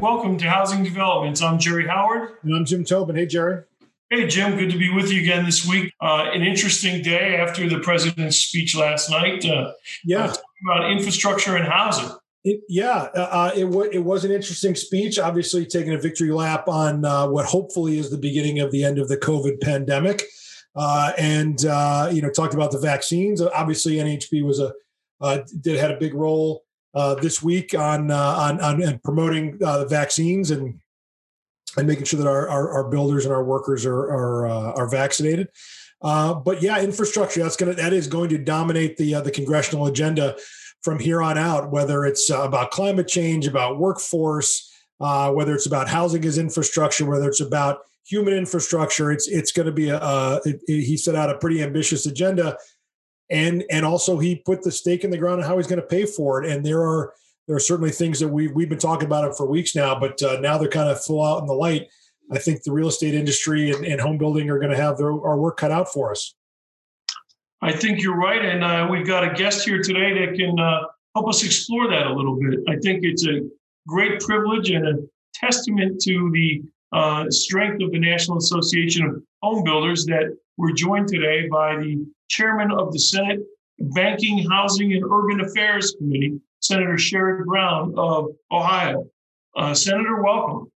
[0.00, 1.40] Welcome to Housing Developments.
[1.42, 2.30] I'm Jerry Howard.
[2.42, 3.14] And I'm Jim Tobin.
[3.14, 3.62] Hey, Jerry.
[4.10, 4.56] Hey, Jim.
[4.56, 5.92] Good to be with you again this week.
[6.00, 9.44] Uh, an interesting day after the president's speech last night.
[9.44, 9.72] Uh,
[10.04, 10.34] yeah.
[10.64, 12.10] about infrastructure and housing.
[12.42, 15.18] It, yeah, uh, uh, it, w- it was an interesting speech.
[15.18, 18.98] Obviously, taking a victory lap on uh, what hopefully is the beginning of the end
[18.98, 20.22] of the COVID pandemic,
[20.76, 23.40] uh, and uh, you know talked about the vaccines.
[23.40, 24.72] Obviously, NAHB was a
[25.20, 26.62] uh, did had a big role
[27.20, 30.80] this week on on on promoting the vaccines and
[31.76, 35.48] and making sure that our, our, our builders and our workers are are, are vaccinated.
[36.00, 40.36] but yeah, infrastructure that's gonna that is going to dominate the the congressional agenda
[40.86, 45.66] from here on out, whether it's uh, about climate change, about workforce, uh, whether it's
[45.66, 49.10] about housing as infrastructure, whether it's about human infrastructure.
[49.10, 49.98] It's it's going to be a.
[49.98, 52.56] Uh, it, it, he set out a pretty ambitious agenda,
[53.30, 55.86] and and also he put the stake in the ground on how he's going to
[55.86, 56.50] pay for it.
[56.50, 57.12] And there are
[57.46, 60.22] there are certainly things that we we've been talking about it for weeks now, but
[60.22, 61.88] uh, now they're kind of full out in the light.
[62.30, 65.12] I think the real estate industry and, and home building are going to have their
[65.12, 66.34] our work cut out for us.
[67.62, 68.44] I think you're right.
[68.44, 70.82] And uh, we've got a guest here today that can uh,
[71.14, 72.60] help us explore that a little bit.
[72.68, 73.40] I think it's a
[73.88, 74.94] great privilege and a
[75.34, 81.08] testament to the uh, strength of the National Association of Home Builders that we're joined
[81.08, 83.40] today by the chairman of the Senate
[83.78, 89.06] Banking, Housing, and Urban Affairs Committee, Senator Sherrod Brown of Ohio.
[89.56, 90.70] Uh, Senator, welcome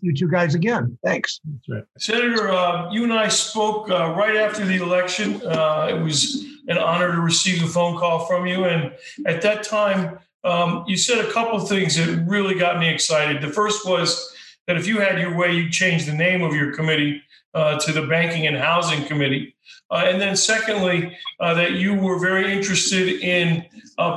[0.00, 0.96] you two guys again.
[1.04, 1.40] Thanks.
[1.68, 1.84] Right.
[1.98, 5.42] Senator, uh, you and I spoke uh, right after the election.
[5.44, 8.64] Uh, it was an honor to receive a phone call from you.
[8.64, 8.92] And
[9.26, 13.42] at that time, um, you said a couple of things that really got me excited.
[13.42, 14.34] The first was
[14.66, 17.22] that if you had your way, you'd change the name of your committee
[17.54, 19.54] uh, to the Banking and Housing Committee.
[19.90, 23.64] Uh, and then, secondly, uh, that you were very interested in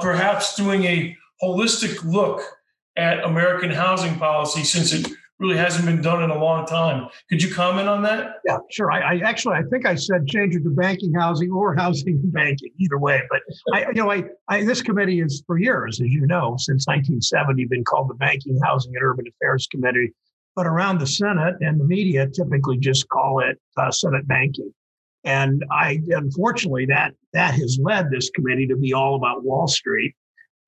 [0.01, 2.41] perhaps doing a holistic look
[2.95, 7.09] at American housing policy since it really hasn't been done in a long time.
[7.29, 8.35] Could you comment on that?
[8.45, 8.91] Yeah, sure.
[8.91, 12.31] I, I, actually I think I said change it to banking, housing, or housing and
[12.31, 13.21] banking, either way.
[13.29, 13.41] But
[13.73, 17.65] I, you know, I, I this committee is for years, as you know, since 1970,
[17.65, 20.13] been called the Banking, Housing, and Urban Affairs Committee.
[20.55, 24.73] But around the Senate and the media typically just call it uh, Senate banking.
[25.25, 30.15] And I unfortunately that that has led this committee to be all about Wall Street,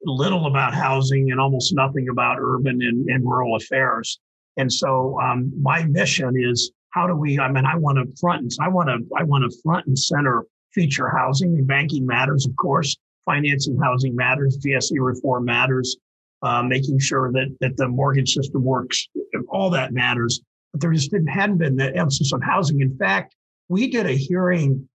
[0.03, 4.19] little about housing, and almost nothing about urban and, and rural affairs.
[4.57, 7.39] And so um, my mission is how do we?
[7.39, 9.97] I mean, I want to front and I want to I want to front and
[9.97, 12.97] center feature housing and banking matters, of course.
[13.25, 14.57] Financing housing matters.
[14.57, 15.97] GSE reform matters.
[16.43, 19.07] Uh, making sure that that the mortgage system works.
[19.49, 20.39] All that matters.
[20.71, 22.81] But there just didn't hadn't been the emphasis on housing.
[22.81, 23.35] In fact,
[23.69, 24.87] we did a hearing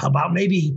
[0.00, 0.74] about maybe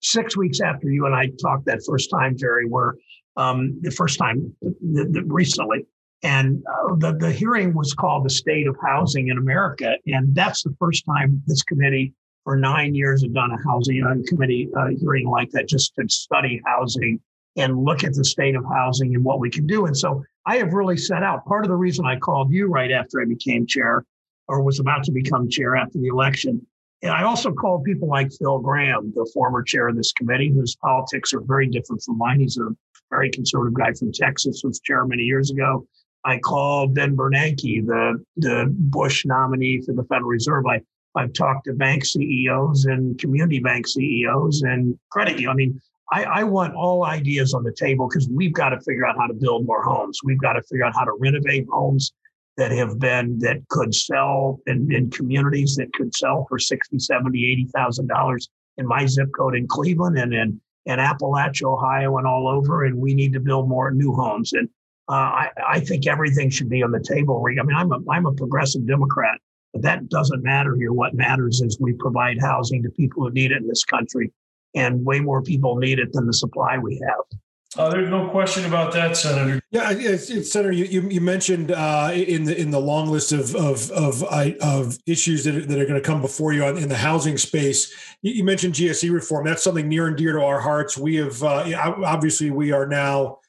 [0.00, 2.96] six weeks after you and I talked that first time, Jerry, where
[3.36, 5.86] um, the first time the, the, recently,
[6.22, 9.96] and uh, the, the hearing was called The State of Housing in America.
[10.06, 12.14] And that's the first time this committee
[12.44, 16.08] for nine years had done a housing uh, committee uh, hearing like that, just to
[16.08, 17.20] study housing
[17.56, 19.86] and look at the state of housing and what we can do.
[19.86, 22.92] And so I have really set out part of the reason I called you right
[22.92, 24.04] after I became chair
[24.48, 26.64] or was about to become chair after the election.
[27.02, 30.76] And I also called people like Phil Gramm, the former chair of this committee, whose
[30.76, 32.40] politics are very different from mine.
[32.40, 32.68] He's a
[33.10, 35.86] very conservative guy from Texas, was chair many years ago.
[36.24, 40.66] I called Ben Bernanke, the, the Bush nominee for the Federal Reserve.
[40.66, 40.80] I,
[41.14, 45.46] I've talked to bank CEOs and community bank CEOs and credit.
[45.48, 45.80] I mean,
[46.12, 49.26] I, I want all ideas on the table because we've got to figure out how
[49.26, 50.20] to build more homes.
[50.24, 52.12] We've got to figure out how to renovate homes
[52.56, 57.52] that have been that could sell in, in communities that could sell for 60, 70,
[57.52, 62.48] 80,000 dollars in my zip code in Cleveland and in, in Appalachia, Ohio, and all
[62.48, 62.84] over.
[62.84, 64.52] And we need to build more new homes.
[64.52, 64.68] And
[65.08, 67.42] uh, I, I think everything should be on the table.
[67.46, 69.38] I mean, I'm a, I'm a progressive Democrat,
[69.72, 70.92] but that doesn't matter here.
[70.92, 74.32] What matters is we provide housing to people who need it in this country,
[74.74, 77.38] and way more people need it than the supply we have.
[77.78, 79.60] Uh, there's no question about that, Senator.
[79.70, 83.32] Yeah, it's, it's, Senator, you, you, you mentioned uh, in the in the long list
[83.32, 86.78] of of of, of issues that are, that are going to come before you on,
[86.78, 87.92] in the housing space.
[88.22, 89.44] You, you, mentioned GSE reform.
[89.44, 90.96] That's something near and dear to our hearts.
[90.96, 93.40] We have uh, obviously we are now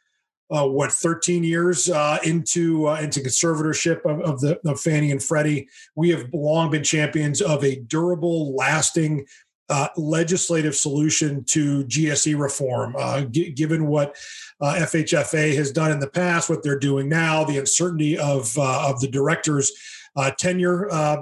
[0.50, 5.24] uh, what 13 years uh, into uh, into conservatorship of, of, the of Fannie and
[5.24, 5.70] Freddie.
[5.96, 9.26] We have long been champions of a durable, lasting
[9.70, 12.96] uh, legislative solution to GSE reform.
[12.98, 14.16] Uh, g- given what
[14.62, 19.00] uh, FHFA has done in the past, what they're doing now, the uncertainty of of
[19.02, 19.72] the directors.
[20.18, 21.22] uh, tenure uh,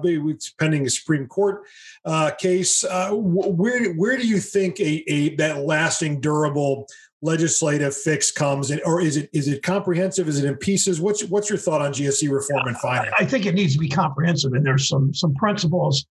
[0.57, 1.63] pending a Supreme Court
[2.06, 2.83] uh, case.
[2.83, 6.88] Uh, where where do you think a, a that lasting, durable
[7.21, 10.30] legislative fix comes in, or is it is it comprehensive?
[10.30, 11.01] Is it in pieces?
[11.01, 13.13] What's what's your thought on GSE reform and finance?
[13.19, 16.06] I think it needs to be comprehensive, and there's some some principles.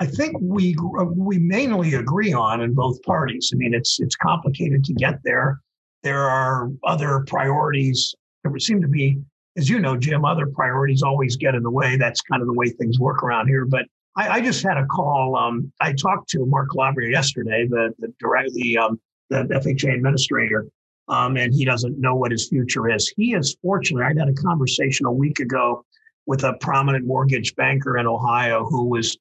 [0.00, 0.76] I think we
[1.14, 3.50] we mainly agree on in both parties.
[3.52, 5.60] I mean, it's it's complicated to get there.
[6.02, 8.14] There are other priorities.
[8.42, 9.18] There seem to be,
[9.56, 11.96] as you know, Jim, other priorities always get in the way.
[11.96, 13.64] That's kind of the way things work around here.
[13.64, 13.86] But
[14.16, 15.36] I, I just had a call.
[15.36, 19.00] Um, I talked to Mark Calabria yesterday, the the direct the um,
[19.30, 20.66] the FHA administrator,
[21.08, 23.12] um, and he doesn't know what his future is.
[23.16, 24.02] He is fortunate.
[24.02, 25.84] I had a conversation a week ago
[26.26, 29.16] with a prominent mortgage banker in Ohio who was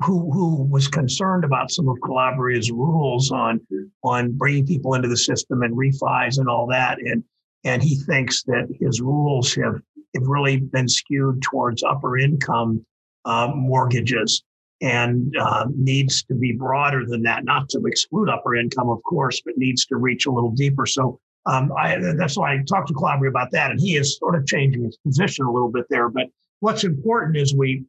[0.00, 3.60] who who was concerned about some of Calabria's rules on
[4.02, 7.22] on bringing people into the system and refis and all that, and
[7.64, 9.80] and he thinks that his rules have
[10.14, 12.84] have really been skewed towards upper income
[13.24, 14.42] uh, mortgages
[14.80, 19.40] and uh, needs to be broader than that, not to exclude upper income, of course,
[19.44, 20.86] but needs to reach a little deeper.
[20.86, 24.34] So um, I, that's why I talked to Calabria about that, and he is sort
[24.34, 26.08] of changing his position a little bit there.
[26.08, 26.26] But
[26.60, 27.84] what's important is we,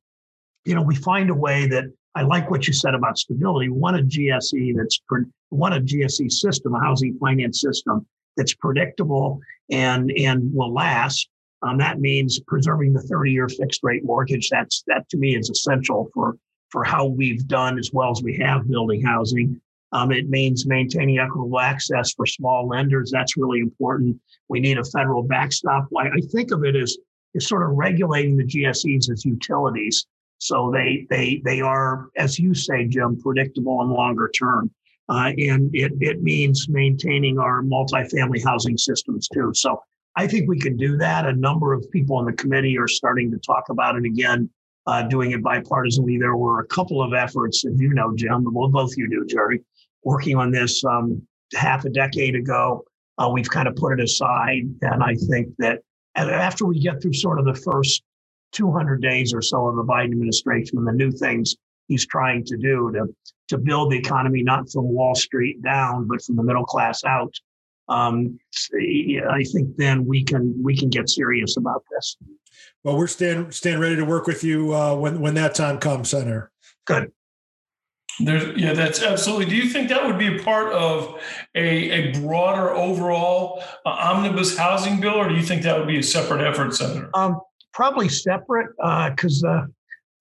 [0.66, 3.70] you know, we find a way that I like what you said about stability.
[3.70, 5.02] One a GSE that's
[5.50, 8.06] one a GSE system, a housing finance system
[8.38, 9.40] that's predictable
[9.72, 11.30] and and will last.
[11.62, 14.50] Um, that means preserving the 30-year fixed rate mortgage.
[14.50, 16.38] That's that to me is essential for
[16.70, 19.62] for how we've done as well as we have building housing.
[19.92, 23.12] Um, it means maintaining equitable access for small lenders.
[23.12, 24.20] That's really important.
[24.50, 25.88] We need a federal backstop.
[25.96, 26.98] I, I think of it as,
[27.36, 30.08] as sort of regulating the GSEs as utilities.
[30.48, 34.72] So they they they are, as you say, Jim, predictable and longer term.
[35.10, 39.52] Uh, and it, it means maintaining our multifamily housing systems too.
[39.54, 39.82] So
[40.16, 41.26] I think we can do that.
[41.26, 44.50] A number of people in the committee are starting to talk about it again
[44.86, 46.20] uh, doing it bipartisanly.
[46.20, 49.62] There were a couple of efforts, as you know, Jim, well, both you do, Jerry,
[50.04, 51.22] working on this um,
[51.54, 52.84] half a decade ago.
[53.18, 54.64] Uh, we've kind of put it aside.
[54.82, 55.80] And I think that
[56.16, 58.04] after we get through sort of the first
[58.54, 61.56] 200 days or so of the Biden administration and the new things
[61.88, 63.16] he's trying to do to,
[63.50, 67.34] to build the economy, not from Wall Street down, but from the middle class out,
[67.90, 68.40] um,
[68.74, 72.16] I think then we can we can get serious about this.
[72.84, 76.10] Well, we're stand stand ready to work with you uh, when when that time comes,
[76.10, 76.52] Senator.
[76.86, 77.12] Good.
[78.20, 79.46] There's, yeah, that's absolutely.
[79.48, 81.20] Do you think that would be a part of
[81.56, 85.98] a, a broader overall uh, omnibus housing bill, or do you think that would be
[85.98, 87.10] a separate effort, Senator?
[87.16, 87.42] Um,
[87.74, 89.44] probably separate, because.
[89.44, 89.66] Uh,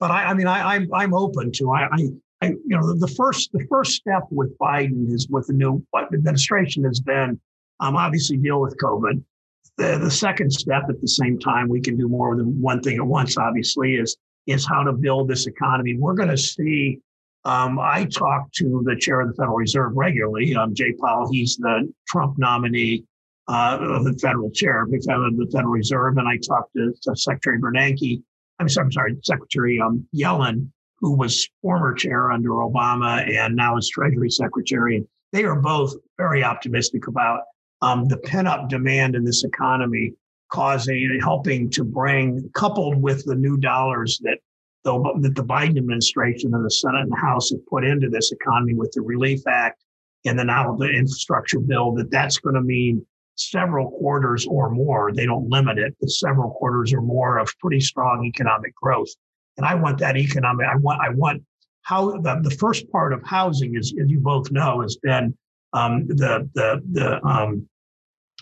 [0.00, 1.70] but I, I mean, I, I'm I'm open to.
[1.70, 2.08] I, I,
[2.40, 6.82] I, you know, the first the first step with Biden is with the new administration
[6.82, 7.40] has been
[7.78, 9.22] um, obviously deal with COVID
[9.76, 12.96] the, the second step at the same time, we can do more than one thing
[12.96, 14.16] at once, obviously, is,
[14.46, 15.96] is how to build this economy.
[15.96, 17.00] We're going to see.
[17.44, 21.28] Um, I talk to the chair of the Federal Reserve regularly, um, Jay Powell.
[21.32, 23.04] He's the Trump nominee
[23.48, 26.16] uh, of the federal chair of the Federal Reserve.
[26.18, 28.22] And I talked to, to Secretary Bernanke.
[28.58, 30.68] I'm sorry, I'm sorry Secretary um, Yellen,
[30.98, 35.04] who was former chair under Obama and now is Treasury Secretary.
[35.32, 37.40] They are both very optimistic about
[37.80, 40.12] um, the pent up demand in this economy
[40.50, 44.38] causing helping to bring coupled with the new dollars that
[44.84, 48.74] the, that the Biden administration and the Senate and House have put into this economy
[48.74, 49.82] with the Relief Act
[50.24, 53.04] and then now the infrastructure bill that that's going to mean
[53.50, 55.12] several quarters or more.
[55.12, 59.08] They don't limit it, but several quarters or more of pretty strong economic growth.
[59.56, 60.66] And I want that economic.
[60.66, 61.00] I want.
[61.00, 61.42] I want
[61.82, 65.36] how the, the first part of housing is, as you both know, has been
[65.72, 67.68] um, the the the um,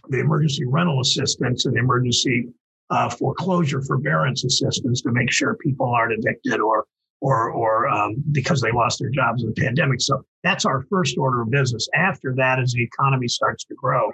[0.09, 2.49] the emergency rental assistance and emergency
[2.91, 6.85] uh, foreclosure forbearance assistance to make sure people aren't evicted or
[7.21, 10.01] or or um, because they lost their jobs in the pandemic.
[10.01, 11.89] So that's our first order of business.
[11.95, 14.11] After that, as the economy starts to grow,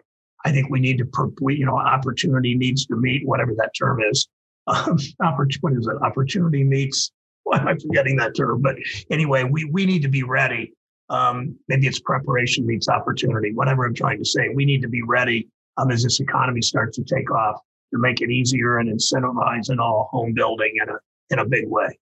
[0.46, 4.00] I think we need to, we, you know, opportunity needs to meet whatever that term
[4.10, 4.28] is.
[4.68, 6.02] Um, opportunity is it?
[6.02, 7.12] Opportunity meets.
[7.44, 8.62] Why am I forgetting that term?
[8.62, 8.74] But
[9.12, 10.72] anyway, we we need to be ready.
[11.08, 13.52] Um, maybe it's preparation meets opportunity.
[13.52, 16.96] Whatever I'm trying to say, we need to be ready um, as this economy starts
[16.96, 17.60] to take off
[17.92, 20.98] to make it easier and incentivize and all home building in a
[21.30, 21.96] in a big way.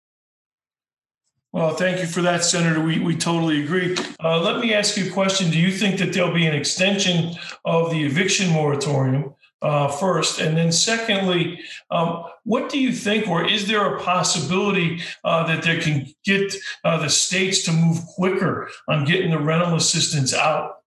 [1.54, 2.80] Well, thank you for that, Senator.
[2.80, 3.96] We, we totally agree.
[4.18, 5.52] Uh, let me ask you a question.
[5.52, 10.40] Do you think that there'll be an extension of the eviction moratorium uh, first?
[10.40, 11.60] And then, secondly,
[11.92, 16.52] um, what do you think, or is there a possibility uh, that there can get
[16.82, 20.78] uh, the states to move quicker on getting the rental assistance out?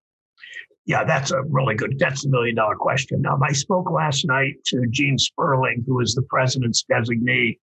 [0.85, 1.97] Yeah, that's a really good.
[1.97, 3.25] That's a million dollar question.
[3.25, 7.57] Um, I spoke last night to Gene Sperling, who is the president's designee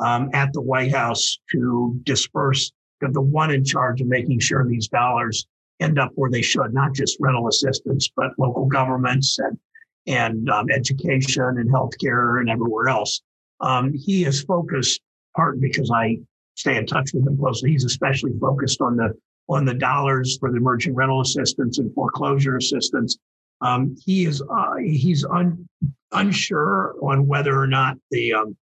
[0.00, 4.88] um, at the White House to disperse the one in charge of making sure these
[4.88, 5.46] dollars
[5.80, 9.58] end up where they should, not just rental assistance, but local governments and
[10.06, 13.20] and um, education and healthcare and everywhere else.
[13.60, 15.00] Um, he is focused,
[15.36, 16.18] part because I
[16.56, 17.70] stay in touch with him closely.
[17.70, 19.14] He's especially focused on the
[19.48, 23.18] on the dollars for the emerging rental assistance and foreclosure assistance.
[23.60, 25.68] Um, he is uh, he's un,
[26.12, 28.56] unsure on whether or not the um,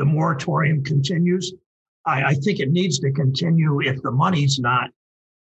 [0.00, 1.52] the moratorium continues.
[2.06, 4.88] I, I think it needs to continue if the money's not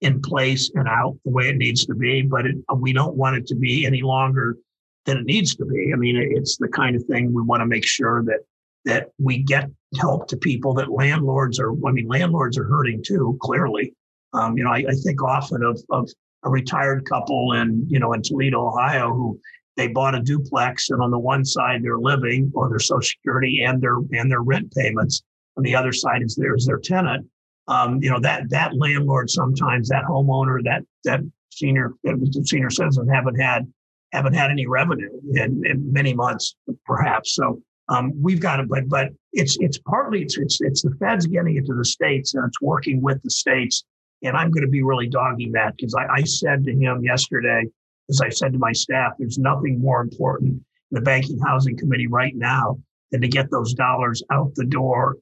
[0.01, 3.37] in place and out the way it needs to be, but it, we don't want
[3.37, 4.57] it to be any longer
[5.05, 5.93] than it needs to be.
[5.93, 8.41] I mean, it's the kind of thing we want to make sure that
[8.87, 9.69] that we get
[10.01, 11.73] help to people that landlords are.
[11.87, 13.37] I mean, landlords are hurting too.
[13.43, 13.93] Clearly,
[14.33, 16.09] um, you know, I, I, think often of of
[16.45, 19.39] a retired couple in you know in Toledo, Ohio, who
[19.77, 23.63] they bought a duplex, and on the one side they're living or their Social Security
[23.63, 25.23] and their and their rent payments.
[25.57, 27.27] On the other side is there's their tenant.
[27.69, 33.09] Um, you know that that landlord sometimes that homeowner that that senior that senior citizen
[33.09, 33.67] haven't had
[34.13, 36.55] haven't had any revenue in, in many months
[36.85, 40.95] perhaps so um, we've got it but but it's it's partly it's, it's it's the
[41.01, 43.85] feds getting it to the states and it's working with the states
[44.23, 47.65] and i'm going to be really dogging that because I, I said to him yesterday
[48.09, 52.07] as i said to my staff there's nothing more important in the banking housing committee
[52.07, 52.79] right now
[53.11, 55.17] than to get those dollars out the door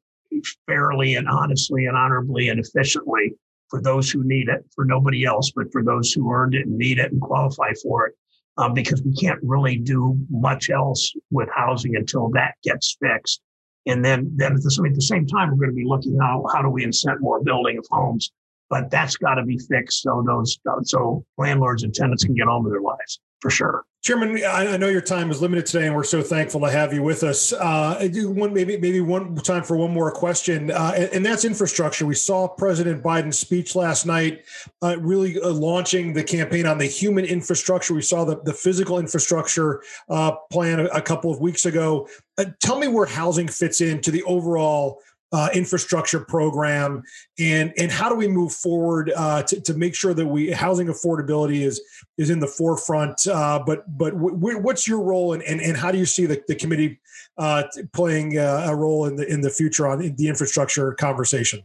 [0.67, 3.35] fairly and honestly and honorably and efficiently
[3.75, 6.79] for those who need it, for nobody else, but for those who earned it and
[6.79, 8.15] need it and qualify for it.
[8.57, 13.41] Um, because we can't really do much else with housing until that gets fixed.
[13.87, 16.45] And then, then at the, at the same time, we're going to be looking how
[16.53, 18.31] how do we incent more building of homes,
[18.71, 22.65] but that's got to be fixed so those so landlords and tenants can get on
[22.65, 23.85] with their lives for sure.
[24.03, 27.03] Chairman, I know your time is limited today, and we're so thankful to have you
[27.03, 27.53] with us.
[27.53, 32.07] Uh, one maybe maybe one time for one more question, uh, and, that's infrastructure.
[32.07, 34.45] We saw President Biden's speech last night,
[34.83, 37.93] uh, really uh, launching the campaign on the human infrastructure.
[37.93, 42.09] We saw the the physical infrastructure uh, plan a, a, couple of weeks ago.
[42.39, 45.01] Uh, tell me where housing fits into the overall
[45.35, 47.03] uh, infrastructure program
[47.41, 50.87] and and how do we move forward uh, to, to make sure that we housing
[50.87, 51.83] affordability is
[52.19, 55.91] is in the forefront uh, but but w- what's your role and, and and how
[55.91, 57.01] do you see the, the committee
[57.39, 61.61] uh, playing uh, a role in the in the future on the infrastructure conversation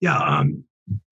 [0.00, 0.64] yeah um,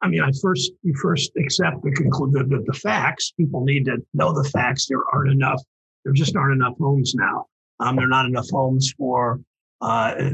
[0.02, 3.32] I mean, I first you first accept the conclude the, the, the facts.
[3.38, 4.86] People need to know the facts.
[4.88, 5.62] There aren't enough.
[6.04, 7.46] There just aren't enough homes now.
[7.78, 9.40] Um, there are not enough homes for
[9.80, 10.30] uh, I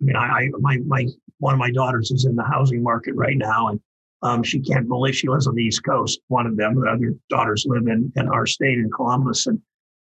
[0.00, 1.06] mean, I, I, my, my,
[1.38, 3.80] one of my daughters is in the housing market right now, and
[4.22, 6.20] um, she can't believe she lives on the East Coast.
[6.28, 9.60] One of them, the other daughters live in, in our state in Columbus, and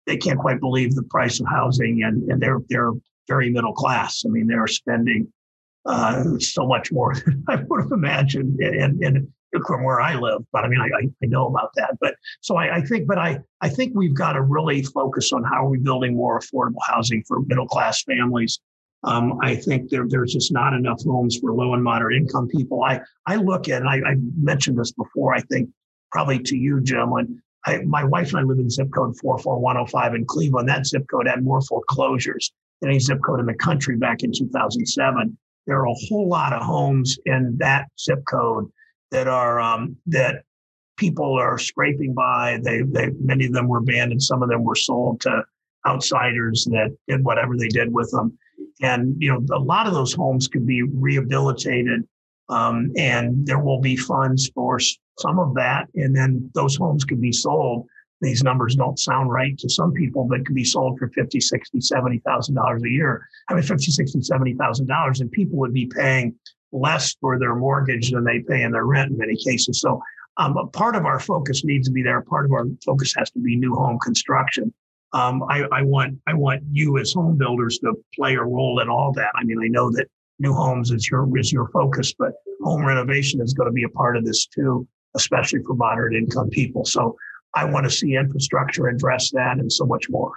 [0.05, 2.91] they can't quite believe the price of housing, and, and they're they're
[3.27, 4.24] very middle class.
[4.25, 5.31] I mean, they're spending
[5.86, 9.27] uh, so much more than I would have imagined, and, and
[9.65, 10.41] from where I live.
[10.51, 11.98] But I mean, I, I know about that.
[12.00, 15.43] But so I, I, think, but I, I think we've got to really focus on
[15.43, 18.59] how are we building more affordable housing for middle class families
[19.03, 22.84] um, I think there, there's just not enough homes for low and moderate income people.
[22.84, 25.70] I, I look at, and I, I mentioned this before, I think
[26.12, 30.15] probably to you, Jim, when I, my wife and I live in zip code 44105
[30.15, 30.70] in Cleveland.
[30.70, 32.51] That zip code had more foreclosures
[32.82, 35.38] than any zip code in the country back in 2007.
[35.68, 38.72] There are a whole lot of homes in that zip code
[39.12, 40.44] that are um, that
[40.98, 42.60] people are scraping by.
[42.63, 44.24] They, they many of them were abandoned.
[44.24, 45.44] Some of them were sold to
[45.88, 48.38] outsiders that did whatever they did with them.
[48.81, 52.07] And you know, a lot of those homes can be rehabilitated,
[52.50, 54.79] um, and there will be funds for
[55.19, 55.88] some of that.
[55.95, 57.88] And then those homes can be sold.
[58.21, 61.81] These numbers don't sound right to some people, but can be sold for 50, 60,
[61.81, 63.25] 70,000 dollars a year.
[63.50, 66.36] I mean, 50, 60, 70,000 dollars, and people would be paying
[66.71, 69.81] less for their mortgage than they pay in their rent in many cases.
[69.81, 70.01] So
[70.38, 72.21] um, part of our focus needs to be there.
[72.21, 74.74] Part of our focus has to be new home construction
[75.13, 78.89] um, I, I, want I want you as home builders to play a role in
[78.89, 79.31] all that.
[79.35, 80.07] I mean, I know that
[80.39, 83.89] new homes is your is your focus, but home renovation is going to be a
[83.89, 86.85] part of this too, especially for moderate income people.
[86.85, 87.15] So
[87.55, 90.33] I want to see infrastructure address that and so much more.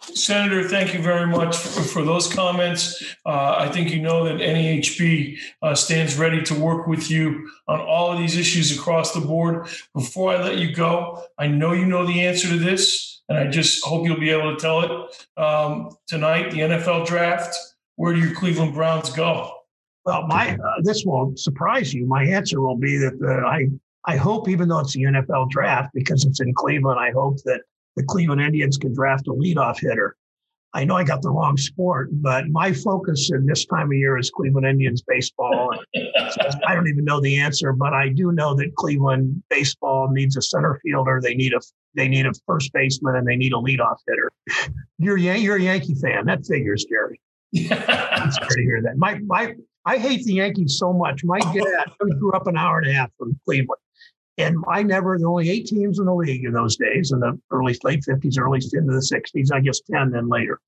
[0.00, 3.04] Senator, thank you very much for, for those comments.
[3.26, 7.78] Uh, I think you know that NAHB uh, stands ready to work with you on
[7.80, 9.68] all of these issues across the board.
[9.94, 13.46] Before I let you go, I know you know the answer to this and I
[13.48, 16.50] just hope you'll be able to tell it um, tonight.
[16.50, 17.56] The NFL draft.
[17.96, 19.52] Where do your Cleveland Browns go?
[20.04, 22.06] Well, my uh, this will surprise you.
[22.06, 23.68] My answer will be that uh, I
[24.04, 27.60] I hope, even though it's the NFL draft, because it's in Cleveland, I hope that
[27.96, 30.16] the Cleveland Indians can draft a leadoff hitter.
[30.74, 34.16] I know I got the wrong sport, but my focus in this time of year
[34.16, 35.74] is Cleveland Indians baseball.
[36.66, 40.42] I don't even know the answer, but I do know that Cleveland baseball needs a
[40.42, 41.20] center fielder.
[41.22, 41.60] They need a
[41.94, 44.32] they need a first baseman and they need a leadoff hitter.
[44.98, 46.24] You're you're a Yankee fan.
[46.24, 47.20] That figures, Jerry.
[47.70, 48.96] I'm sorry to hear that.
[48.96, 51.22] My my I hate the Yankees so much.
[51.24, 53.80] My dad grew up an hour and a half from Cleveland.
[54.38, 57.20] And I never, there were only eight teams in the league in those days, in
[57.20, 60.58] the early, late 50s, early into the 60s, I guess 10 then later.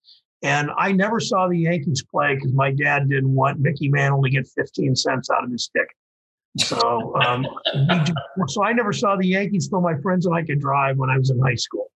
[0.43, 4.29] And I never saw the Yankees play because my dad didn't want Mickey Mantle to
[4.29, 5.97] get 15 cents out of his ticket.
[6.59, 7.47] So, um,
[8.49, 11.17] so I never saw the Yankees till my friends and I could drive when I
[11.17, 11.91] was in high school.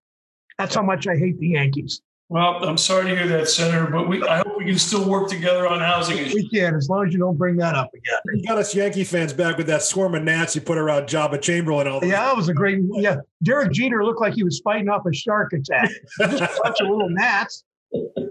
[0.56, 2.00] That's how much I hate the Yankees.
[2.30, 5.68] Well, I'm sorry to hear that, Senator, but we I we can still work together
[5.68, 6.34] on housing issues.
[6.34, 8.18] We can, as long as you don't bring that up again.
[8.34, 11.40] You got us Yankee fans back with that swarm of gnats you put around Joba
[11.40, 11.86] Chamberlain.
[11.86, 12.80] All yeah, that was a great.
[12.98, 15.88] Yeah, Derek Jeter looked like he was fighting off a shark attack.
[16.18, 17.64] Just a bunch of little gnats.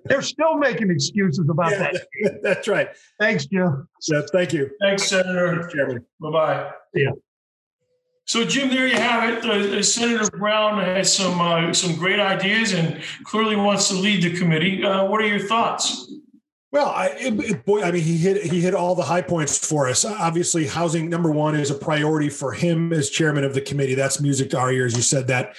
[0.05, 2.39] They're still making excuses about yeah, that.
[2.43, 2.89] That's right.
[3.19, 3.87] Thanks, Jim.
[4.09, 4.69] Yeah, thank you.
[4.81, 6.03] Thanks, Senator.
[6.19, 6.71] Bye bye.
[6.93, 7.11] Yeah.
[8.27, 9.45] So, Jim, there you have it.
[9.45, 14.37] Uh, Senator Brown has some uh, some great ideas and clearly wants to lead the
[14.37, 14.83] committee.
[14.83, 16.06] Uh, what are your thoughts?
[16.77, 19.89] Well, I, it, boy, I mean, he hit he hit all the high points for
[19.89, 20.05] us.
[20.05, 23.95] Obviously, housing number one is a priority for him as chairman of the committee.
[23.95, 24.95] That's music to our ears.
[24.95, 25.55] You said that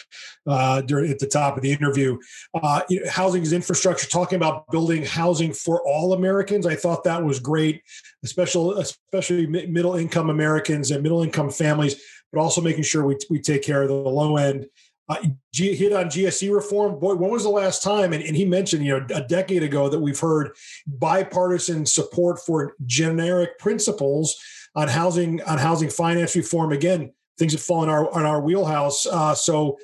[0.47, 2.19] uh, during at the top of the interview.
[2.55, 4.07] Uh, you know, housing is infrastructure.
[4.07, 7.83] Talking about building housing for all Americans, I thought that was great,
[8.23, 12.01] especially especially middle income Americans and middle income families
[12.33, 14.67] but also making sure we, we take care of the low end.
[15.09, 15.17] Uh,
[15.55, 16.99] hit on GSE reform.
[16.99, 18.13] Boy, when was the last time?
[18.13, 20.55] And, and, he mentioned, you know, a decade ago that we've heard
[20.87, 24.39] bipartisan support for generic principles
[24.75, 26.73] on housing on housing finance reform.
[26.73, 29.07] Again, things that fall in our on our wheelhouse.
[29.07, 29.79] Uh, so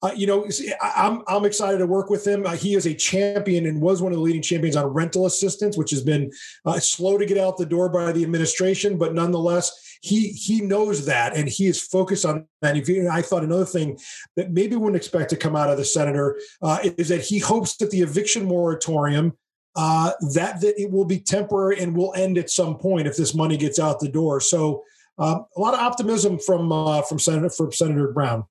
[0.00, 0.46] uh, you know,
[0.80, 2.46] I'm I'm excited to work with him.
[2.46, 5.76] Uh, he is a champion and was one of the leading champions on rental assistance,
[5.76, 6.30] which has been
[6.64, 11.06] uh, slow to get out the door by the administration, but nonetheless, he he knows
[11.06, 12.76] that and he is focused on that.
[12.76, 13.98] And I thought another thing
[14.36, 17.76] that maybe wouldn't expect to come out of the senator uh, is that he hopes
[17.78, 19.36] that the eviction moratorium
[19.74, 23.34] uh, that that it will be temporary and will end at some point if this
[23.34, 24.40] money gets out the door.
[24.40, 24.84] So.
[25.20, 26.68] Uh, a lot of optimism from
[27.02, 28.44] from Senator from Senator Brown.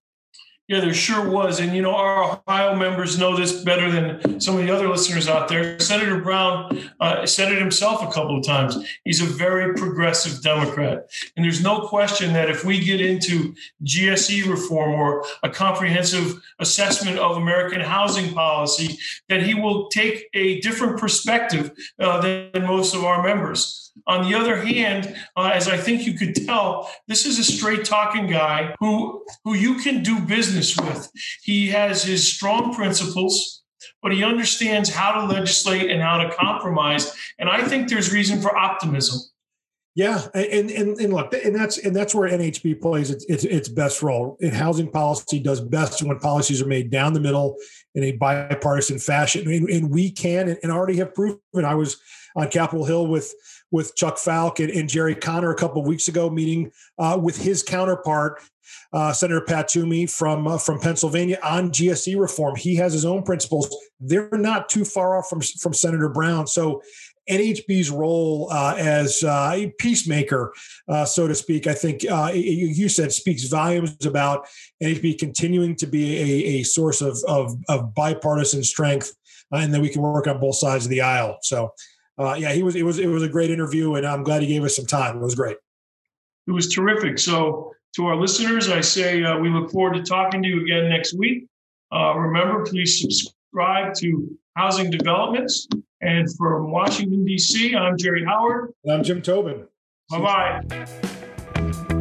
[0.67, 1.61] Yeah, there sure was.
[1.61, 5.29] And, you know, our Ohio members know this better than some of the other listeners
[5.29, 5.79] out there.
[5.79, 8.77] Senator Brown uh, said it himself a couple of times.
[9.05, 11.09] He's a very progressive Democrat.
[11.37, 17.17] And there's no question that if we get into GSE reform or a comprehensive assessment
[17.17, 18.99] of American housing policy,
[19.29, 23.86] that he will take a different perspective uh, than most of our members.
[24.05, 27.85] On the other hand, uh, as I think you could tell, this is a straight
[27.85, 31.09] talking guy who who you can do business with.
[31.43, 33.63] He has his strong principles,
[34.01, 37.13] but he understands how to legislate and how to compromise.
[37.39, 39.19] And I think there's reason for optimism.
[39.97, 43.67] Yeah, and and and look, and that's and that's where NAHB plays its its, its
[43.67, 44.37] best role.
[44.41, 47.55] In housing policy, does best when policies are made down the middle
[47.95, 51.39] in a bipartisan fashion, and, and we can and already have proven.
[51.65, 51.99] I was
[52.35, 53.33] on Capitol Hill with
[53.71, 57.41] with Chuck Fowke and, and Jerry Konter a couple of weeks ago, meeting uh, with
[57.41, 58.39] his counterpart,
[58.93, 62.55] uh, Senator Pat Toomey from uh, from Pennsylvania on GSE reform.
[62.55, 63.75] He has his own principles.
[63.99, 66.47] They're not too far off from from Senator Brown.
[66.47, 66.81] So
[67.29, 70.53] NAHB's role uh, as uh, a peacemaker,
[70.87, 74.47] uh, so to speak, I think uh, you said speaks volumes about
[74.81, 79.13] NHB continuing to be a, a source of, of, of bipartisan strength,
[79.53, 81.37] uh, and then we can work on both sides of the aisle.
[81.41, 81.73] So
[82.17, 82.75] uh, yeah, he was.
[82.75, 82.97] It was.
[82.97, 85.17] It was a great interview, and I'm glad he gave us some time.
[85.17, 85.57] It was great.
[86.47, 87.19] It was terrific.
[87.19, 91.13] So, to our listeners, I say we look forward to talking to you again next
[91.13, 91.45] week.
[91.91, 95.67] Remember, please subscribe to Housing Developments.
[96.01, 98.73] And from Washington D.C., I'm Jerry Howard.
[98.83, 99.67] And I'm Jim Tobin.
[100.09, 101.93] Bye bye.